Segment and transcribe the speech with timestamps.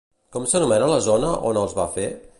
[0.35, 2.13] Com s'anomena la zona on els va fer?